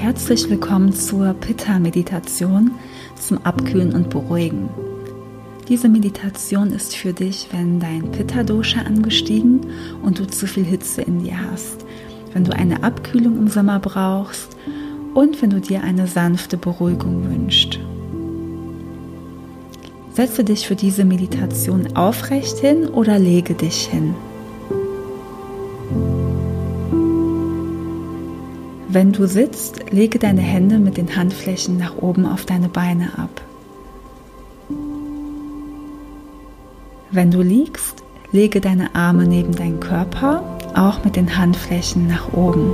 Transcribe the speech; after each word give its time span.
Herzlich 0.00 0.48
willkommen 0.48 0.94
zur 0.94 1.34
Pitta-Meditation 1.34 2.70
zum 3.16 3.36
Abkühlen 3.44 3.94
und 3.94 4.08
Beruhigen. 4.08 4.70
Diese 5.68 5.90
Meditation 5.90 6.70
ist 6.70 6.96
für 6.96 7.12
dich, 7.12 7.48
wenn 7.52 7.80
dein 7.80 8.10
Pitta-Dosha 8.10 8.80
angestiegen 8.80 9.66
und 10.02 10.18
du 10.18 10.26
zu 10.26 10.46
viel 10.46 10.64
Hitze 10.64 11.02
in 11.02 11.22
dir 11.22 11.36
hast, 11.50 11.84
wenn 12.32 12.44
du 12.44 12.56
eine 12.56 12.82
Abkühlung 12.82 13.36
im 13.36 13.48
Sommer 13.48 13.78
brauchst 13.78 14.56
und 15.12 15.42
wenn 15.42 15.50
du 15.50 15.60
dir 15.60 15.84
eine 15.84 16.06
sanfte 16.06 16.56
Beruhigung 16.56 17.30
wünschst. 17.30 17.78
Setze 20.14 20.44
dich 20.44 20.66
für 20.66 20.76
diese 20.76 21.04
Meditation 21.04 21.94
aufrecht 21.94 22.56
hin 22.56 22.88
oder 22.88 23.18
lege 23.18 23.52
dich 23.52 23.88
hin. 23.88 24.14
Wenn 28.92 29.12
du 29.12 29.28
sitzt, 29.28 29.92
lege 29.92 30.18
deine 30.18 30.40
Hände 30.40 30.80
mit 30.80 30.96
den 30.96 31.14
Handflächen 31.14 31.76
nach 31.76 31.96
oben 31.98 32.26
auf 32.26 32.44
deine 32.44 32.68
Beine 32.68 33.10
ab. 33.16 33.40
Wenn 37.12 37.30
du 37.30 37.40
liegst, 37.40 38.02
lege 38.32 38.60
deine 38.60 38.96
Arme 38.96 39.28
neben 39.28 39.54
deinen 39.54 39.78
Körper, 39.78 40.42
auch 40.74 41.04
mit 41.04 41.14
den 41.14 41.38
Handflächen 41.38 42.08
nach 42.08 42.32
oben. 42.32 42.72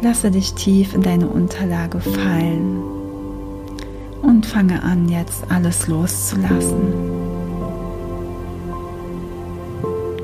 Lasse 0.00 0.30
dich 0.30 0.54
tief 0.54 0.94
in 0.94 1.02
deine 1.02 1.28
Unterlage 1.28 2.00
fallen 2.00 2.80
und 4.22 4.46
fange 4.46 4.82
an, 4.82 5.10
jetzt 5.10 5.50
alles 5.50 5.86
loszulassen. 5.86 7.27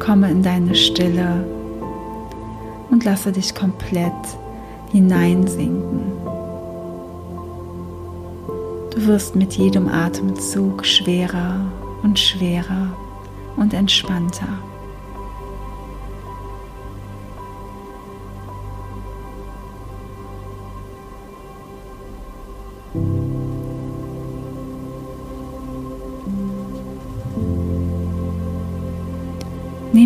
Komme 0.05 0.30
in 0.30 0.42
deine 0.42 0.74
Stille 0.74 1.47
und 2.91 3.05
lasse 3.05 3.33
dich 3.33 3.55
komplett 3.55 4.12
hineinsinken. 4.92 6.12
Du 8.94 9.06
wirst 9.06 9.34
mit 9.34 9.55
jedem 9.55 9.88
Atemzug 9.88 10.84
schwerer 10.84 11.58
und 12.02 12.19
schwerer 12.19 12.94
und 13.56 13.72
entspannter. 13.72 14.58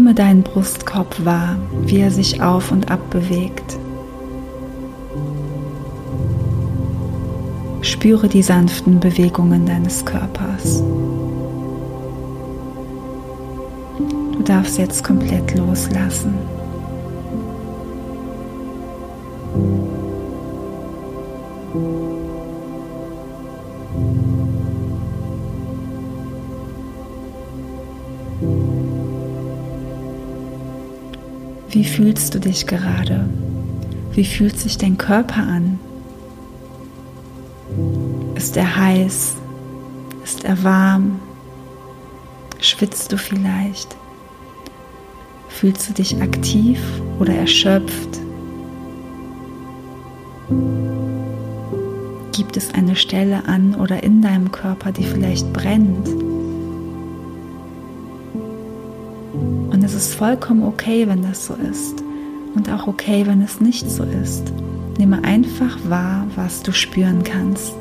Nehme 0.08 0.16
deinen 0.16 0.42
Brustkorb 0.42 1.22
wahr, 1.26 1.58
wie 1.82 1.98
er 1.98 2.10
sich 2.10 2.40
auf 2.40 2.72
und 2.72 2.90
ab 2.90 3.10
bewegt. 3.10 3.76
Spüre 7.82 8.26
die 8.26 8.42
sanften 8.42 9.00
Bewegungen 9.00 9.66
deines 9.66 10.02
Körpers. 10.06 10.82
Du 14.32 14.42
darfst 14.46 14.78
jetzt 14.78 15.04
komplett 15.04 15.54
loslassen. 15.54 16.32
Fühlst 31.98 32.32
du 32.32 32.38
dich 32.38 32.64
gerade? 32.68 33.28
Wie 34.12 34.24
fühlt 34.24 34.56
sich 34.56 34.78
dein 34.78 34.98
Körper 34.98 35.42
an? 35.42 35.80
Ist 38.36 38.56
er 38.56 38.76
heiß? 38.76 39.34
Ist 40.22 40.44
er 40.44 40.62
warm? 40.62 41.18
Schwitzt 42.60 43.10
du 43.10 43.18
vielleicht? 43.18 43.96
Fühlst 45.48 45.88
du 45.88 45.94
dich 45.94 46.22
aktiv 46.22 46.78
oder 47.18 47.34
erschöpft? 47.34 48.20
Gibt 52.30 52.56
es 52.56 52.72
eine 52.74 52.94
Stelle 52.94 53.44
an 53.48 53.74
oder 53.74 54.04
in 54.04 54.22
deinem 54.22 54.52
Körper, 54.52 54.92
die 54.92 55.02
vielleicht 55.02 55.52
brennt? 55.52 56.08
Ist 59.98 60.14
vollkommen 60.14 60.62
okay, 60.62 61.08
wenn 61.08 61.22
das 61.22 61.46
so 61.46 61.54
ist. 61.54 62.04
Und 62.54 62.70
auch 62.70 62.86
okay, 62.86 63.26
wenn 63.26 63.42
es 63.42 63.60
nicht 63.60 63.90
so 63.90 64.04
ist. 64.04 64.52
Nehme 64.96 65.24
einfach 65.24 65.76
wahr, 65.88 66.24
was 66.36 66.62
du 66.62 66.70
spüren 66.70 67.24
kannst. 67.24 67.74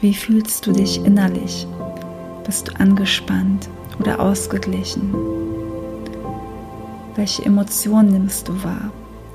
Wie 0.00 0.14
fühlst 0.14 0.66
du 0.66 0.72
dich 0.72 1.04
innerlich? 1.04 1.64
Bist 2.44 2.66
du 2.66 2.80
angespannt? 2.80 3.68
Oder 3.98 4.20
ausgeglichen? 4.20 5.14
Welche 7.16 7.44
Emotionen 7.44 8.12
nimmst 8.12 8.48
du 8.48 8.52
wahr? 8.62 8.90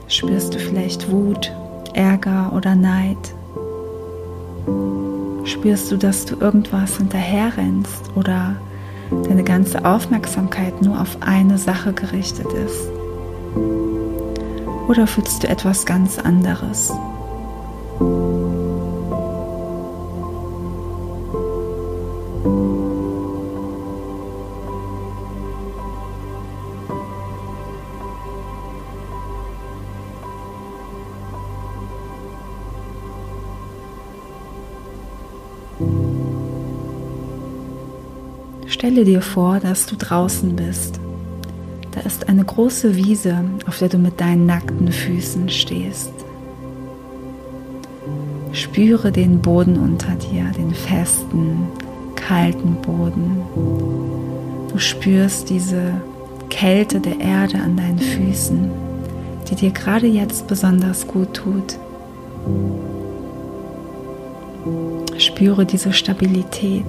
Spürst 0.08 0.54
du 0.54 0.60
vielleicht 0.60 1.12
Wut, 1.12 1.52
Ärger 1.94 2.52
oder 2.56 2.76
Neid? 2.76 3.18
Spürst 5.46 5.92
du, 5.92 5.98
dass 5.98 6.26
du 6.26 6.36
irgendwas 6.36 6.98
hinterherrennst 6.98 8.12
oder 8.16 8.56
deine 9.28 9.44
ganze 9.44 9.84
Aufmerksamkeit 9.84 10.82
nur 10.82 11.00
auf 11.00 11.18
eine 11.22 11.58
Sache 11.58 11.94
gerichtet 11.94 12.48
ist? 12.66 12.90
Oder 14.88 15.08
fühlst 15.08 15.44
du 15.44 15.48
etwas 15.48 15.86
ganz 15.86 16.20
anderes? 16.20 16.94
Stelle 38.84 39.06
dir 39.06 39.22
vor, 39.22 39.62
dass 39.62 39.86
du 39.86 39.96
draußen 39.96 40.58
bist. 40.58 41.00
Da 41.92 42.02
ist 42.02 42.28
eine 42.28 42.44
große 42.44 42.98
Wiese, 42.98 43.46
auf 43.66 43.80
der 43.80 43.88
du 43.88 43.98
mit 43.98 44.20
deinen 44.20 44.46
nackten 44.46 44.92
Füßen 44.92 45.48
stehst. 45.48 46.12
Spüre 48.52 49.14
den 49.14 49.42
Boden 49.42 49.78
unter 49.78 50.14
dir, 50.16 50.52
den 50.58 50.74
festen, 50.74 51.66
kalten 52.16 52.76
Boden. 52.82 53.38
Du 54.70 54.78
spürst 54.78 55.50
diese 55.50 55.94
Kälte 56.50 57.00
der 57.00 57.22
Erde 57.22 57.60
an 57.60 57.78
deinen 57.78 58.00
Füßen, 58.00 58.70
die 59.50 59.56
dir 59.56 59.72
gerade 59.72 60.08
jetzt 60.08 60.48
besonders 60.48 61.08
gut 61.08 61.34
tut. 61.34 61.80
Spüre 65.18 65.66
diese 65.66 65.94
Stabilität, 65.94 66.84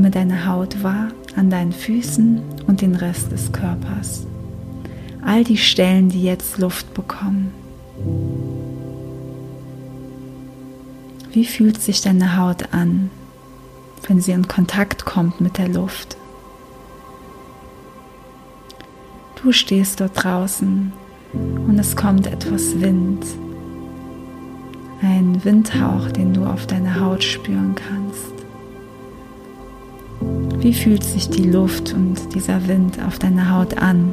Nehme 0.00 0.12
deine 0.12 0.46
Haut 0.46 0.82
wahr 0.82 1.08
an 1.36 1.50
deinen 1.50 1.72
Füßen 1.72 2.40
und 2.66 2.80
den 2.80 2.94
Rest 2.94 3.32
des 3.32 3.52
Körpers. 3.52 4.26
All 5.20 5.44
die 5.44 5.58
Stellen, 5.58 6.08
die 6.08 6.22
jetzt 6.22 6.56
Luft 6.56 6.94
bekommen. 6.94 7.52
Wie 11.32 11.44
fühlt 11.44 11.82
sich 11.82 12.00
deine 12.00 12.38
Haut 12.38 12.72
an, 12.72 13.10
wenn 14.08 14.22
sie 14.22 14.32
in 14.32 14.48
Kontakt 14.48 15.04
kommt 15.04 15.42
mit 15.42 15.58
der 15.58 15.68
Luft? 15.68 16.16
Du 19.42 19.52
stehst 19.52 20.00
dort 20.00 20.24
draußen 20.24 20.94
und 21.34 21.78
es 21.78 21.94
kommt 21.94 22.26
etwas 22.26 22.80
Wind. 22.80 23.26
Ein 25.02 25.44
Windhauch, 25.44 26.10
den 26.10 26.32
du 26.32 26.46
auf 26.46 26.66
deiner 26.66 26.98
Haut 27.00 27.22
spüren 27.22 27.74
kannst. 27.74 28.09
Wie 30.60 30.74
fühlt 30.74 31.02
sich 31.02 31.30
die 31.30 31.44
Luft 31.44 31.94
und 31.94 32.34
dieser 32.34 32.68
Wind 32.68 33.02
auf 33.02 33.18
deiner 33.18 33.50
Haut 33.50 33.78
an? 33.78 34.12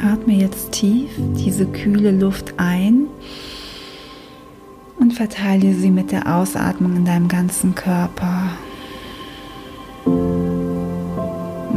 Atme 0.00 0.34
jetzt 0.34 0.70
tief 0.70 1.10
diese 1.44 1.66
kühle 1.66 2.12
Luft 2.12 2.54
ein 2.56 3.08
und 5.00 5.12
verteile 5.12 5.74
sie 5.74 5.90
mit 5.90 6.12
der 6.12 6.36
Ausatmung 6.36 6.94
in 6.94 7.04
deinem 7.04 7.26
ganzen 7.26 7.74
Körper. 7.74 8.50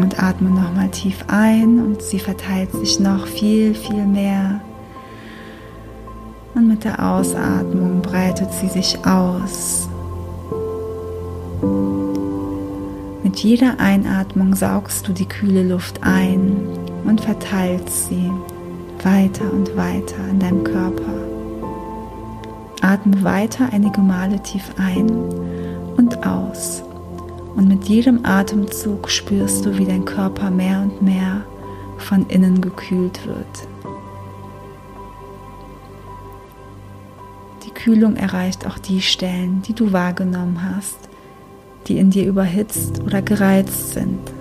Und 0.07 0.23
atme 0.23 0.49
nochmal 0.49 0.89
tief 0.89 1.25
ein 1.27 1.81
und 1.81 2.01
sie 2.01 2.19
verteilt 2.19 2.71
sich 2.71 2.97
noch 2.97 3.27
viel, 3.27 3.75
viel 3.75 4.05
mehr. 4.05 4.61
Und 6.55 6.69
mit 6.69 6.85
der 6.85 7.05
Ausatmung 7.05 8.01
breitet 8.01 8.49
sie 8.53 8.69
sich 8.69 8.97
aus. 9.05 9.89
Mit 13.21 13.37
jeder 13.39 13.81
Einatmung 13.81 14.55
saugst 14.55 15.09
du 15.09 15.11
die 15.11 15.27
kühle 15.27 15.63
Luft 15.67 15.99
ein 16.03 16.55
und 17.03 17.19
verteilst 17.19 18.07
sie 18.07 18.31
weiter 19.03 19.51
und 19.51 19.75
weiter 19.75 20.25
in 20.31 20.39
deinem 20.39 20.63
Körper. 20.63 21.11
Atme 22.79 23.21
weiter 23.25 23.67
einige 23.73 23.99
Male 23.99 24.41
tief 24.41 24.73
ein 24.77 25.09
und 25.97 26.25
aus. 26.25 26.86
Und 27.57 27.67
mit 27.67 27.85
jedem 27.89 28.23
Atemzug 28.23 29.09
spürst 29.09 29.65
du, 29.65 29.79
wie 29.79 29.85
dein 29.85 30.05
Körper 30.05 30.51
mehr 30.51 30.79
und 30.79 31.01
mehr 31.01 31.43
von 31.97 32.27
innen 32.27 32.61
gekühlt 32.61 33.25
wird. 33.25 33.67
Die 37.65 37.71
Kühlung 37.71 38.15
erreicht 38.15 38.67
auch 38.67 38.77
die 38.77 39.01
Stellen, 39.01 39.63
die 39.63 39.73
du 39.73 39.91
wahrgenommen 39.91 40.59
hast, 40.63 41.09
die 41.87 41.97
in 41.97 42.11
dir 42.11 42.27
überhitzt 42.27 43.01
oder 43.03 43.23
gereizt 43.23 43.93
sind. 43.93 44.36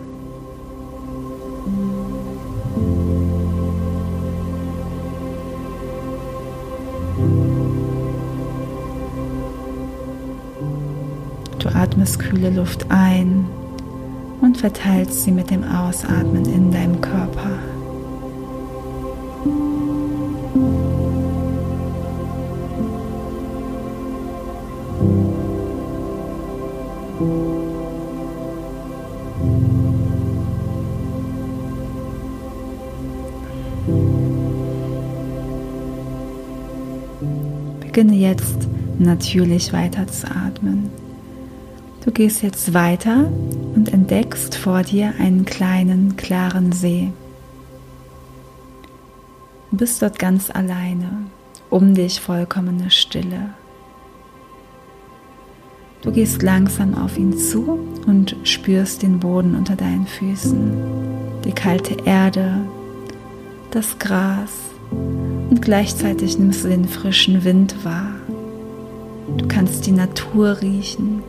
Atmest 11.96 12.19
kühle 12.19 12.50
Luft 12.50 12.90
ein 12.90 13.46
und 14.43 14.58
verteilst 14.58 15.25
sie 15.25 15.32
mit 15.32 15.50
dem 15.50 15.64
Ausatmen 15.64 16.44
in 16.44 16.70
deinem 16.70 17.00
Körper. 17.00 17.58
Beginne 37.81 38.16
jetzt 38.16 38.69
natürlich 38.98 39.72
weiter 39.72 40.06
zu 40.06 40.26
atmen. 40.26 41.06
Du 42.06 42.12
gehst 42.12 42.44
jetzt 42.44 42.73
weiter 42.73 43.29
und 43.75 43.93
entdeckst 43.93 44.55
vor 44.55 44.82
dir 44.82 45.14
einen 45.19 45.44
kleinen, 45.44 46.17
klaren 46.17 46.70
See. 46.70 47.12
Du 49.73 49.79
bist 49.79 50.00
dort 50.00 50.17
ganz 50.17 50.49
alleine, 50.49 51.26
um 51.69 51.94
dich 51.94 52.20
vollkommene 52.20 52.93
Stille. 52.93 53.50
Du 56.03 56.12
gehst 56.12 56.44
langsam 56.44 56.94
auf 56.94 57.19
ihn 57.19 57.37
zu 57.37 57.81
und 58.06 58.37
spürst 58.44 59.03
den 59.03 59.19
Boden 59.19 59.56
unter 59.56 59.75
deinen 59.75 60.06
Füßen, 60.06 60.70
die 61.44 61.53
kalte 61.53 61.97
Erde, 62.05 62.61
das 63.73 63.99
Gras 63.99 64.53
und 64.93 65.61
gleichzeitig 65.61 66.38
nimmst 66.38 66.62
du 66.62 66.69
den 66.69 66.87
frischen 66.87 67.43
Wind 67.43 67.85
wahr. 67.85 68.14
Du 69.37 69.49
kannst 69.49 69.87
die 69.87 69.93
Natur 69.93 70.61
riechen 70.62 71.25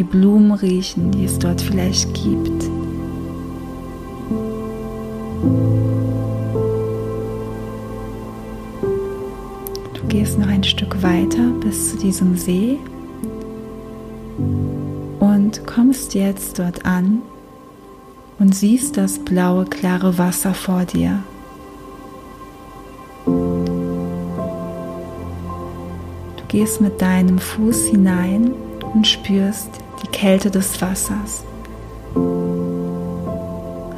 die 0.00 0.04
Blumen 0.04 0.52
riechen, 0.52 1.10
die 1.10 1.26
es 1.26 1.38
dort 1.38 1.60
vielleicht 1.60 2.14
gibt. 2.14 2.64
Du 9.92 10.06
gehst 10.08 10.38
noch 10.38 10.48
ein 10.48 10.64
Stück 10.64 11.02
weiter 11.02 11.50
bis 11.62 11.90
zu 11.90 11.98
diesem 11.98 12.34
See 12.38 12.78
und 15.18 15.66
kommst 15.66 16.14
jetzt 16.14 16.58
dort 16.58 16.86
an 16.86 17.20
und 18.38 18.54
siehst 18.54 18.96
das 18.96 19.18
blaue, 19.18 19.66
klare 19.66 20.16
Wasser 20.16 20.54
vor 20.54 20.86
dir. 20.86 21.22
Du 23.26 23.34
gehst 26.48 26.80
mit 26.80 27.02
deinem 27.02 27.38
Fuß 27.38 27.88
hinein 27.88 28.52
und 28.94 29.06
spürst 29.06 29.68
die 30.02 30.08
Kälte 30.08 30.50
des 30.50 30.80
Wassers. 30.80 31.44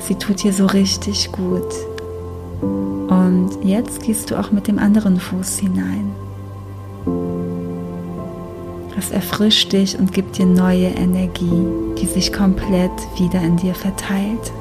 Sie 0.01 0.15
tut 0.17 0.43
dir 0.43 0.53
so 0.53 0.67
richtig 0.67 1.31
gut. 1.33 1.73
Und 2.61 3.51
jetzt 3.63 4.03
gehst 4.03 4.31
du 4.31 4.39
auch 4.39 4.51
mit 4.51 4.67
dem 4.67 4.79
anderen 4.79 5.19
Fuß 5.19 5.59
hinein. 5.59 6.13
Das 8.97 9.11
erfrischt 9.11 9.73
dich 9.73 9.99
und 9.99 10.13
gibt 10.13 10.39
dir 10.39 10.47
neue 10.47 10.89
Energie, 10.89 11.67
die 11.99 12.07
sich 12.07 12.33
komplett 12.33 12.93
wieder 13.19 13.41
in 13.43 13.57
dir 13.57 13.75
verteilt. 13.75 14.53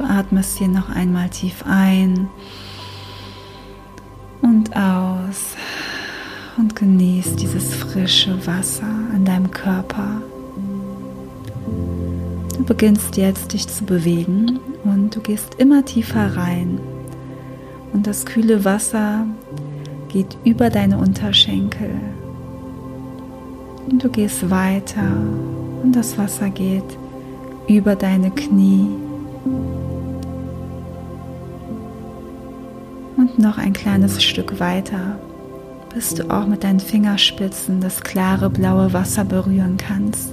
Atmest 0.00 0.58
hier 0.58 0.68
noch 0.68 0.88
einmal 0.88 1.28
tief 1.28 1.64
ein 1.66 2.28
und 4.40 4.74
aus 4.76 5.56
und 6.56 6.76
genießt 6.76 7.40
dieses 7.40 7.74
frische 7.74 8.46
Wasser 8.46 8.88
an 9.14 9.24
deinem 9.24 9.50
Körper. 9.50 10.20
Du 12.56 12.64
beginnst 12.64 13.16
jetzt 13.16 13.52
dich 13.52 13.66
zu 13.68 13.84
bewegen 13.84 14.60
und 14.84 15.14
du 15.16 15.20
gehst 15.20 15.54
immer 15.58 15.84
tiefer 15.84 16.36
rein. 16.36 16.78
Und 17.92 18.06
das 18.06 18.24
kühle 18.24 18.64
Wasser 18.64 19.26
geht 20.08 20.36
über 20.44 20.70
deine 20.70 20.98
Unterschenkel. 20.98 21.90
Und 23.90 24.02
du 24.02 24.08
gehst 24.08 24.50
weiter 24.50 25.10
und 25.82 25.92
das 25.94 26.16
Wasser 26.18 26.50
geht 26.50 26.96
über 27.66 27.96
deine 27.96 28.30
Knie 28.30 28.86
Und 33.16 33.38
noch 33.38 33.58
ein 33.58 33.72
kleines 33.72 34.22
Stück 34.22 34.60
weiter, 34.60 35.18
bis 35.94 36.14
du 36.14 36.30
auch 36.30 36.46
mit 36.46 36.64
deinen 36.64 36.80
Fingerspitzen 36.80 37.80
das 37.80 38.02
klare 38.02 38.50
blaue 38.50 38.92
Wasser 38.92 39.24
berühren 39.24 39.76
kannst. 39.76 40.32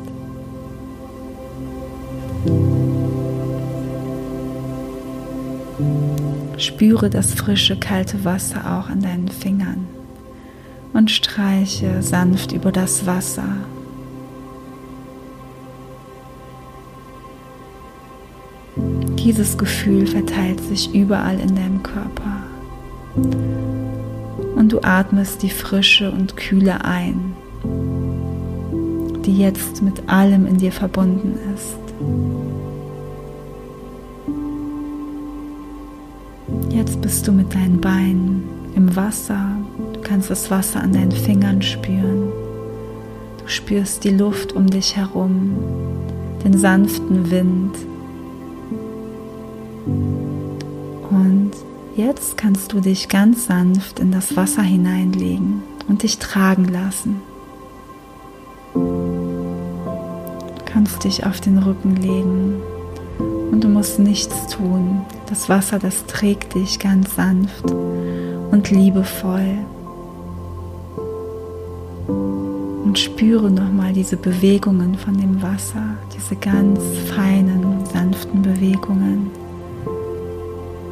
Spüre 6.58 7.10
das 7.10 7.34
frische, 7.34 7.78
kalte 7.78 8.24
Wasser 8.26 8.80
auch 8.80 8.90
an 8.90 9.02
deinen 9.02 9.28
Fingern 9.28 9.88
und 10.94 11.12
streiche 11.12 12.02
sanft 12.02 12.52
über 12.52 12.72
das 12.72 13.06
Wasser. 13.06 13.48
Dieses 19.30 19.60
Gefühl 19.60 20.08
verteilt 20.08 20.60
sich 20.60 20.92
überall 20.96 21.40
in 21.40 21.54
deinem 21.54 21.84
Körper 21.84 22.42
und 24.56 24.72
du 24.72 24.82
atmest 24.82 25.44
die 25.44 25.52
Frische 25.52 26.12
und 26.12 26.36
Kühle 26.36 26.84
ein, 26.84 27.36
die 29.24 29.38
jetzt 29.38 29.84
mit 29.84 30.10
allem 30.10 30.48
in 30.48 30.58
dir 30.58 30.72
verbunden 30.72 31.38
ist. 31.54 31.78
Jetzt 36.74 37.00
bist 37.00 37.28
du 37.28 37.32
mit 37.32 37.54
deinen 37.54 37.80
Beinen 37.80 38.46
im 38.76 38.96
Wasser. 38.96 39.52
Du 39.94 40.02
kannst 40.02 40.32
das 40.32 40.50
Wasser 40.50 40.82
an 40.82 40.94
deinen 40.94 41.12
Fingern 41.12 41.62
spüren. 41.62 42.32
Du 43.44 43.48
spürst 43.48 44.04
die 44.06 44.10
Luft 44.10 44.54
um 44.54 44.66
dich 44.66 44.96
herum, 44.96 45.52
den 46.44 46.58
sanften 46.58 47.30
Wind. 47.30 47.76
Jetzt 52.00 52.38
kannst 52.38 52.72
du 52.72 52.80
dich 52.80 53.10
ganz 53.10 53.48
sanft 53.48 54.00
in 54.00 54.14
das 54.14 54.38
Wasser 54.38 54.62
hineinlegen 54.62 55.64
und 55.90 56.04
dich 56.04 56.18
tragen 56.18 56.64
lassen. 56.64 57.20
Du 58.74 60.64
kannst 60.64 61.04
dich 61.04 61.26
auf 61.26 61.42
den 61.42 61.58
Rücken 61.58 61.98
legen 61.98 62.62
und 63.52 63.62
du 63.62 63.68
musst 63.68 64.00
nichts 64.00 64.48
tun. 64.48 65.02
Das 65.28 65.50
Wasser, 65.50 65.78
das 65.78 66.06
trägt 66.06 66.56
dich 66.56 66.80
ganz 66.80 67.18
sanft 67.18 67.70
und 67.70 68.72
liebevoll. 68.72 69.58
Und 72.86 72.98
spüre 72.98 73.52
nochmal 73.52 73.92
diese 73.92 74.16
Bewegungen 74.16 74.96
von 74.96 75.18
dem 75.18 75.42
Wasser, 75.42 75.98
diese 76.16 76.38
ganz 76.38 76.80
feinen, 77.14 77.86
sanften 77.92 78.42
Bewegungen, 78.42 79.32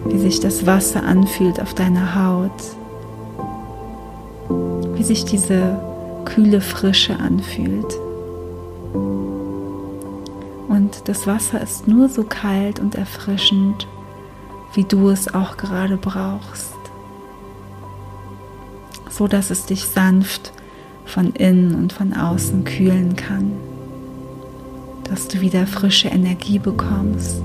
wie 0.09 0.19
sich 0.19 0.39
das 0.39 0.65
Wasser 0.65 1.03
anfühlt 1.03 1.59
auf 1.59 1.73
deiner 1.73 2.15
Haut, 2.15 2.51
wie 4.95 5.03
sich 5.03 5.25
diese 5.25 5.79
kühle 6.25 6.61
Frische 6.61 7.17
anfühlt. 7.17 7.97
Und 10.67 11.01
das 11.05 11.27
Wasser 11.27 11.61
ist 11.61 11.87
nur 11.87 12.09
so 12.09 12.23
kalt 12.23 12.79
und 12.79 12.95
erfrischend, 12.95 13.87
wie 14.73 14.83
du 14.83 15.09
es 15.09 15.33
auch 15.33 15.57
gerade 15.57 15.97
brauchst, 15.97 16.75
so 19.09 19.27
dass 19.27 19.49
es 19.49 19.65
dich 19.65 19.85
sanft 19.85 20.51
von 21.05 21.31
innen 21.31 21.75
und 21.75 21.93
von 21.93 22.13
außen 22.13 22.63
kühlen 22.63 23.15
kann, 23.15 23.53
dass 25.05 25.27
du 25.27 25.41
wieder 25.41 25.65
frische 25.65 26.09
Energie 26.09 26.59
bekommst, 26.59 27.41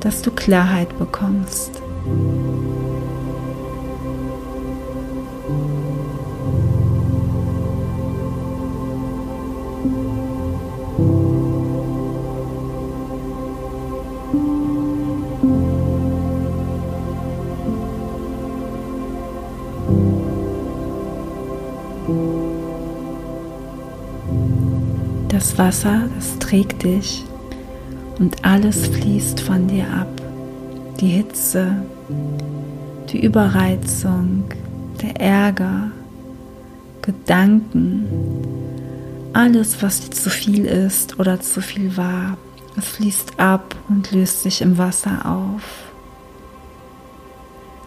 dass 0.00 0.22
du 0.22 0.30
Klarheit 0.30 0.98
bekommst. 0.98 1.82
Das 25.28 25.56
Wasser, 25.56 26.08
das 26.16 26.38
trägt 26.38 26.82
dich 26.82 27.24
und 28.20 28.44
alles 28.44 28.86
fließt 28.86 29.40
von 29.40 29.66
dir 29.66 29.88
ab. 29.92 30.08
Die 31.00 31.08
Hitze, 31.08 31.82
die 33.08 33.24
Überreizung, 33.24 34.44
der 35.02 35.20
Ärger, 35.20 35.90
Gedanken, 37.02 38.06
alles, 39.32 39.82
was 39.82 40.10
zu 40.10 40.28
viel 40.28 40.66
ist 40.66 41.18
oder 41.18 41.40
zu 41.40 41.62
viel 41.62 41.96
war, 41.96 42.36
es 42.76 42.84
fließt 42.84 43.40
ab 43.40 43.74
und 43.88 44.12
löst 44.12 44.42
sich 44.42 44.60
im 44.60 44.76
Wasser 44.76 45.24
auf. 45.24 45.62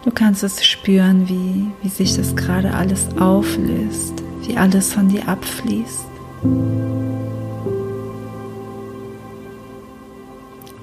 Du 0.04 0.12
kannst 0.12 0.44
es 0.44 0.66
spüren, 0.66 1.30
wie, 1.30 1.68
wie 1.82 1.90
sich 1.90 2.16
das 2.18 2.36
gerade 2.36 2.74
alles 2.74 3.08
auflöst, 3.20 4.14
wie 4.42 4.58
alles 4.58 4.94
von 4.94 5.10
dir 5.10 5.28
abfließt. 5.28 6.08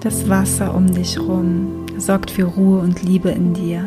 Das 0.01 0.31
Wasser 0.31 0.75
um 0.75 0.87
dich 0.87 1.17
herum 1.17 1.85
sorgt 1.99 2.31
für 2.31 2.45
Ruhe 2.45 2.81
und 2.81 3.03
Liebe 3.03 3.31
in 3.31 3.53
dir. 3.53 3.85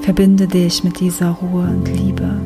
Verbinde 0.00 0.46
dich 0.46 0.82
mit 0.82 0.98
dieser 0.98 1.32
Ruhe 1.32 1.64
und 1.64 1.86
Liebe. 1.86 2.40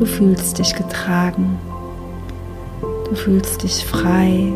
Du 0.00 0.06
fühlst 0.06 0.58
dich 0.58 0.74
getragen. 0.74 1.58
Du 2.80 3.14
fühlst 3.14 3.62
dich 3.62 3.84
frei, 3.84 4.50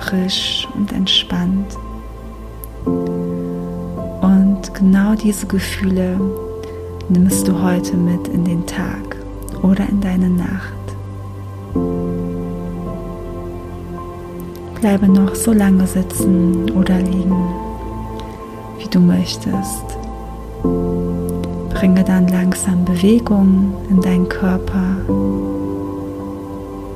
frisch 0.00 0.66
und 0.74 0.90
entspannt. 0.90 1.76
Und 2.86 4.60
genau 4.72 5.14
diese 5.16 5.46
Gefühle 5.46 6.18
nimmst 7.10 7.46
du 7.46 7.62
heute 7.62 7.94
mit 7.94 8.26
in 8.28 8.46
den 8.46 8.64
Tag 8.64 9.18
oder 9.62 9.86
in 9.86 10.00
deine 10.00 10.30
Nacht. 10.30 10.72
Bleibe 14.80 15.08
noch 15.08 15.34
so 15.34 15.52
lange 15.52 15.86
sitzen 15.86 16.70
oder 16.70 16.98
liegen, 16.98 17.50
wie 18.78 18.88
du 18.88 18.98
möchtest. 18.98 19.84
Bringe 21.78 22.02
dann 22.02 22.26
langsam 22.26 22.84
Bewegung 22.84 23.72
in 23.88 24.00
deinen 24.00 24.28
Körper 24.28 24.96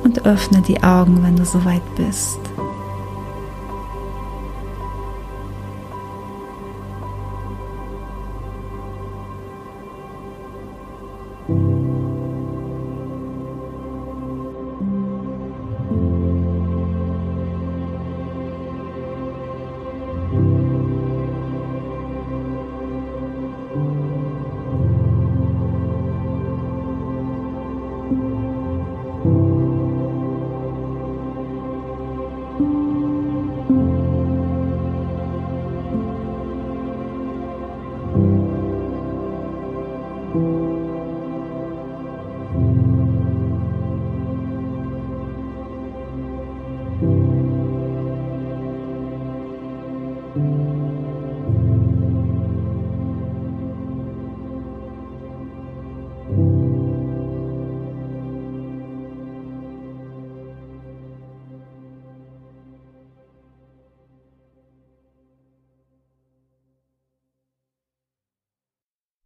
und 0.03 0.25
öffne 0.25 0.61
die 0.61 0.83
Augen, 0.83 1.23
wenn 1.23 1.37
du 1.37 1.45
soweit 1.45 1.81
bist. 1.95 2.37